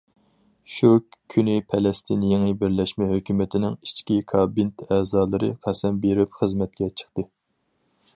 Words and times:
شۇ 0.75 0.87
كۈنى 1.33 1.57
پەلەستىن 1.73 2.23
يېڭى 2.29 2.55
بىرلەشمە 2.63 3.09
ھۆكۈمىتىنىڭ 3.11 3.75
ئىچكى 3.87 4.17
كابېنت 4.33 4.81
ئەزالىرى 4.97 5.51
قەسەم 5.67 6.01
بېرىپ 6.07 6.35
خىزمەتكە 6.41 6.89
چىقتى. 7.03 7.27